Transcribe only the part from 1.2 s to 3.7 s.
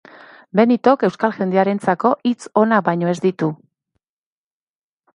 jendearentzako hitz onak baino ez ditu.